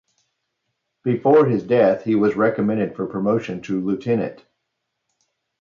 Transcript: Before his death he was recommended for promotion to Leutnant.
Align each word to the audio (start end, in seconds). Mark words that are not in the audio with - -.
Before 1.03 1.45
his 1.45 1.61
death 1.61 2.05
he 2.05 2.15
was 2.15 2.35
recommended 2.35 2.95
for 2.95 3.05
promotion 3.05 3.61
to 3.61 3.79
Leutnant. 3.81 4.43